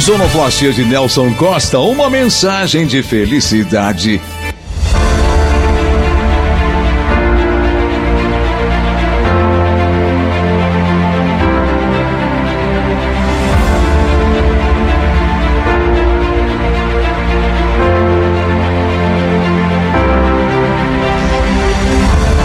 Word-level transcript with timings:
Sonoplastia 0.00 0.72
de 0.72 0.84
Nelson 0.84 1.34
Costa, 1.34 1.80
uma 1.80 2.08
mensagem 2.08 2.86
de 2.86 3.02
felicidade. 3.02 4.20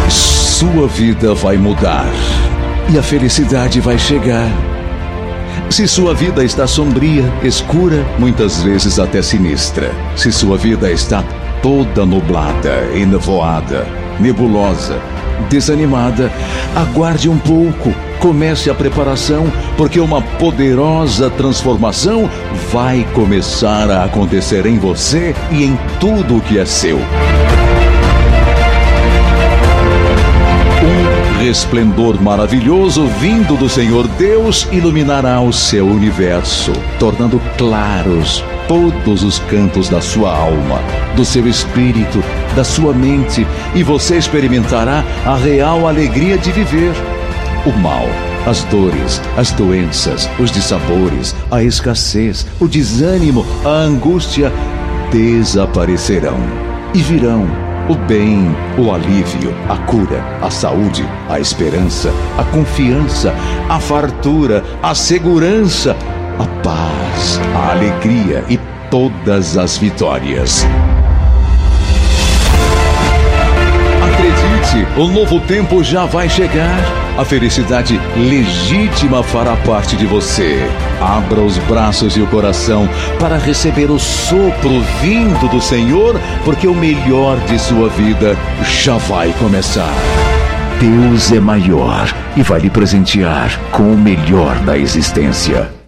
Sua 0.10 0.88
vida 0.88 1.36
vai 1.36 1.56
mudar 1.56 2.12
e 2.92 2.98
a 2.98 3.04
felicidade 3.04 3.80
vai 3.80 3.98
chegar. 4.00 4.73
Se 5.70 5.88
sua 5.88 6.14
vida 6.14 6.44
está 6.44 6.68
sombria, 6.68 7.24
escura, 7.44 8.06
muitas 8.20 8.62
vezes 8.62 9.00
até 9.00 9.22
sinistra. 9.22 9.92
Se 10.16 10.32
sua 10.32 10.58
vida 10.58 10.92
está 10.92 11.24
toda 11.62 12.06
nublada, 12.06 12.90
enevoada, 12.94 13.88
nebulosa, 14.20 15.00
desanimada, 15.50 16.32
aguarde 16.76 17.30
um 17.30 17.38
pouco. 17.38 17.94
Comece 18.20 18.70
a 18.70 18.74
preparação, 18.76 19.52
porque 19.76 20.00
uma 20.00 20.22
poderosa 20.22 21.30
transformação 21.30 22.30
vai 22.72 23.06
começar 23.14 23.90
a 23.90 24.06
acontecer 24.06 24.66
em 24.66 24.78
você 24.78 25.36
e 25.52 25.64
em 25.64 25.78
tudo 26.00 26.38
o 26.38 26.42
que 26.42 26.58
é 26.58 26.66
seu. 26.66 27.00
Resplendor 31.44 32.22
maravilhoso 32.22 33.06
vindo 33.20 33.58
do 33.58 33.68
Senhor 33.68 34.08
Deus 34.08 34.66
iluminará 34.72 35.42
o 35.42 35.52
seu 35.52 35.86
universo, 35.86 36.72
tornando 36.98 37.38
claros 37.58 38.42
todos 38.66 39.24
os 39.24 39.40
cantos 39.40 39.90
da 39.90 40.00
sua 40.00 40.34
alma, 40.34 40.80
do 41.18 41.26
seu 41.26 41.46
espírito, 41.46 42.24
da 42.56 42.64
sua 42.64 42.94
mente, 42.94 43.46
e 43.76 43.84
você 43.84 44.18
experimentará 44.18 45.04
a 45.26 45.36
real 45.36 45.86
alegria 45.86 46.38
de 46.38 46.50
viver. 46.50 46.94
O 47.66 47.72
mal, 47.78 48.06
as 48.46 48.64
dores, 48.64 49.22
as 49.36 49.52
doenças, 49.52 50.30
os 50.40 50.50
dissabores, 50.50 51.36
a 51.52 51.62
escassez, 51.62 52.48
o 52.58 52.70
desânimo, 52.70 53.46
a 53.66 53.70
angústia 53.70 54.50
desaparecerão 55.12 56.38
e 56.94 57.02
virão 57.02 57.63
o 57.90 57.96
bem, 57.96 58.56
o 58.78 58.92
alívio, 58.94 59.54
a 59.68 59.78
cura, 59.86 60.24
a 60.42 60.50
saúde, 60.50 61.06
a 61.30 61.40
esperança, 61.40 62.12
a 62.38 62.44
confiança, 62.46 63.34
a 63.70 63.80
fartura, 63.80 64.64
a 64.82 64.96
segurança, 64.96 65.96
a 66.40 66.46
paz, 66.64 67.40
a 67.56 67.72
alegria 67.72 68.44
e 68.50 68.58
todas 68.90 69.58
as 69.58 69.78
vitórias. 69.78 70.66
Acredite, 74.02 75.00
o 75.00 75.08
novo 75.08 75.40
tempo 75.42 75.84
já 75.84 76.06
vai 76.06 76.30
chegar. 76.30 77.03
A 77.16 77.24
felicidade 77.24 78.00
legítima 78.18 79.22
fará 79.22 79.56
parte 79.58 79.96
de 79.96 80.06
você. 80.08 80.58
Abra 81.00 81.42
os 81.42 81.60
braços 81.60 82.18
e 82.18 82.22
o 82.22 82.28
coração 82.28 82.90
para 83.20 83.38
receber 83.38 83.92
o 83.92 84.00
sopro 84.00 84.82
vindo 85.00 85.48
do 85.48 85.62
Senhor, 85.62 86.20
porque 86.44 86.68
o 86.68 86.74
melhor 86.74 87.40
de 87.42 87.60
sua 87.60 87.88
vida 87.90 88.36
já 88.64 88.98
vai 88.98 89.32
começar. 89.34 89.94
Deus 90.80 91.32
é 91.32 91.40
maior 91.40 92.12
e 92.36 92.42
vai 92.42 92.60
lhe 92.60 92.70
presentear 92.70 93.60
com 93.72 93.94
o 93.94 93.98
melhor 93.98 94.58
da 94.62 94.76
existência. 94.76 95.83